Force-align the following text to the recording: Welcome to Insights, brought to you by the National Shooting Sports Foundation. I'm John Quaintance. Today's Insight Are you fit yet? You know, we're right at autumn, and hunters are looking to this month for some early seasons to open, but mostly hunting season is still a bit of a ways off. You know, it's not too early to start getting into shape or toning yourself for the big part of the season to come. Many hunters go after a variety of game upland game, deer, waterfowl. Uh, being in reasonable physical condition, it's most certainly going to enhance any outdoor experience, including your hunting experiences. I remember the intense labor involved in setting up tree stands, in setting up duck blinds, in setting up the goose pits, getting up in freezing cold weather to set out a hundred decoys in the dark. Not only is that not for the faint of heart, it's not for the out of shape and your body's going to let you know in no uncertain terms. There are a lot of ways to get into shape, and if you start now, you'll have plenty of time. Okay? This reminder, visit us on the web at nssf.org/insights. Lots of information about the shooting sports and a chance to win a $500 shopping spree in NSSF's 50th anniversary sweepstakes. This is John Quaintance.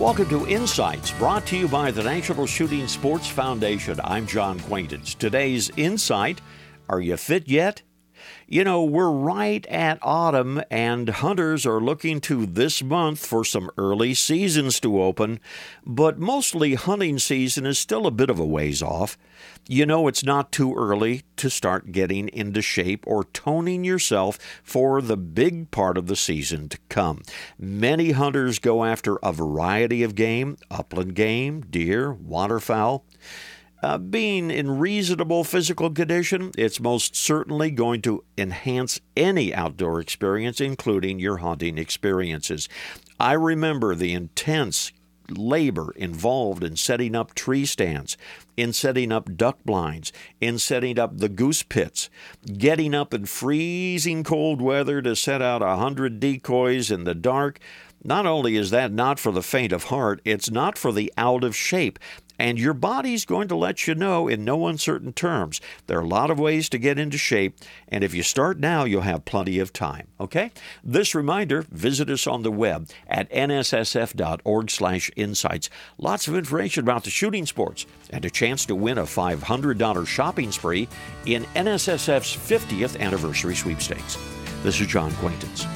Welcome 0.00 0.30
to 0.30 0.46
Insights, 0.46 1.10
brought 1.10 1.44
to 1.48 1.58
you 1.58 1.68
by 1.68 1.90
the 1.90 2.02
National 2.02 2.46
Shooting 2.46 2.88
Sports 2.88 3.26
Foundation. 3.26 4.00
I'm 4.02 4.26
John 4.26 4.58
Quaintance. 4.60 5.14
Today's 5.14 5.70
Insight 5.76 6.40
Are 6.88 7.02
you 7.02 7.18
fit 7.18 7.46
yet? 7.46 7.82
You 8.46 8.64
know, 8.64 8.82
we're 8.82 9.10
right 9.10 9.64
at 9.66 9.98
autumn, 10.02 10.60
and 10.70 11.08
hunters 11.08 11.64
are 11.64 11.80
looking 11.80 12.20
to 12.22 12.46
this 12.46 12.82
month 12.82 13.24
for 13.24 13.44
some 13.44 13.70
early 13.78 14.14
seasons 14.14 14.80
to 14.80 15.00
open, 15.00 15.38
but 15.86 16.18
mostly 16.18 16.74
hunting 16.74 17.18
season 17.18 17.64
is 17.64 17.78
still 17.78 18.06
a 18.06 18.10
bit 18.10 18.28
of 18.28 18.38
a 18.38 18.44
ways 18.44 18.82
off. 18.82 19.16
You 19.68 19.86
know, 19.86 20.08
it's 20.08 20.24
not 20.24 20.50
too 20.50 20.74
early 20.74 21.22
to 21.36 21.48
start 21.48 21.92
getting 21.92 22.28
into 22.28 22.60
shape 22.60 23.04
or 23.06 23.24
toning 23.24 23.84
yourself 23.84 24.38
for 24.64 25.00
the 25.00 25.16
big 25.16 25.70
part 25.70 25.96
of 25.96 26.08
the 26.08 26.16
season 26.16 26.68
to 26.70 26.78
come. 26.88 27.22
Many 27.58 28.10
hunters 28.10 28.58
go 28.58 28.84
after 28.84 29.16
a 29.22 29.32
variety 29.32 30.02
of 30.02 30.14
game 30.14 30.56
upland 30.70 31.14
game, 31.14 31.60
deer, 31.60 32.12
waterfowl. 32.12 33.04
Uh, 33.82 33.96
being 33.96 34.50
in 34.50 34.78
reasonable 34.78 35.42
physical 35.42 35.90
condition, 35.90 36.50
it's 36.58 36.80
most 36.80 37.16
certainly 37.16 37.70
going 37.70 38.02
to 38.02 38.22
enhance 38.36 39.00
any 39.16 39.54
outdoor 39.54 40.00
experience, 40.00 40.60
including 40.60 41.18
your 41.18 41.38
hunting 41.38 41.78
experiences. 41.78 42.68
I 43.18 43.32
remember 43.32 43.94
the 43.94 44.12
intense 44.12 44.92
labor 45.30 45.92
involved 45.96 46.64
in 46.64 46.76
setting 46.76 47.14
up 47.14 47.34
tree 47.34 47.64
stands, 47.64 48.16
in 48.56 48.72
setting 48.72 49.12
up 49.12 49.36
duck 49.36 49.58
blinds, 49.64 50.12
in 50.40 50.58
setting 50.58 50.98
up 50.98 51.16
the 51.16 51.28
goose 51.28 51.62
pits, 51.62 52.10
getting 52.58 52.94
up 52.94 53.14
in 53.14 53.26
freezing 53.26 54.24
cold 54.24 54.60
weather 54.60 55.00
to 55.00 55.16
set 55.16 55.40
out 55.40 55.62
a 55.62 55.76
hundred 55.76 56.20
decoys 56.20 56.90
in 56.90 57.04
the 57.04 57.14
dark. 57.14 57.60
Not 58.02 58.26
only 58.26 58.56
is 58.56 58.70
that 58.70 58.92
not 58.92 59.18
for 59.18 59.30
the 59.30 59.42
faint 59.42 59.72
of 59.72 59.84
heart, 59.84 60.20
it's 60.24 60.50
not 60.50 60.78
for 60.78 60.90
the 60.90 61.12
out 61.16 61.44
of 61.44 61.54
shape 61.54 61.98
and 62.40 62.58
your 62.58 62.72
body's 62.72 63.26
going 63.26 63.48
to 63.48 63.54
let 63.54 63.86
you 63.86 63.94
know 63.94 64.26
in 64.26 64.46
no 64.46 64.66
uncertain 64.66 65.12
terms. 65.12 65.60
There 65.86 65.98
are 65.98 66.02
a 66.02 66.08
lot 66.08 66.30
of 66.30 66.40
ways 66.40 66.70
to 66.70 66.78
get 66.78 66.98
into 66.98 67.18
shape, 67.18 67.58
and 67.86 68.02
if 68.02 68.14
you 68.14 68.22
start 68.22 68.58
now, 68.58 68.84
you'll 68.84 69.02
have 69.02 69.26
plenty 69.26 69.58
of 69.58 69.74
time. 69.74 70.06
Okay? 70.18 70.50
This 70.82 71.14
reminder, 71.14 71.66
visit 71.70 72.08
us 72.08 72.26
on 72.26 72.42
the 72.42 72.50
web 72.50 72.88
at 73.06 73.30
nssf.org/insights. 73.30 75.70
Lots 75.98 76.28
of 76.28 76.34
information 76.34 76.82
about 76.82 77.04
the 77.04 77.10
shooting 77.10 77.44
sports 77.44 77.84
and 78.08 78.24
a 78.24 78.30
chance 78.30 78.64
to 78.64 78.74
win 78.74 78.96
a 78.96 79.04
$500 79.04 80.08
shopping 80.08 80.50
spree 80.50 80.88
in 81.26 81.44
NSSF's 81.54 82.34
50th 82.34 82.98
anniversary 82.98 83.54
sweepstakes. 83.54 84.16
This 84.62 84.80
is 84.80 84.86
John 84.86 85.12
Quaintance. 85.16 85.66